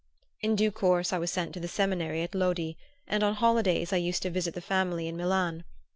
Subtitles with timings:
[0.41, 2.73] In due course I was sent to the seminary at Lodi;
[3.05, 5.63] and on holidays I used to visit the family in Milan.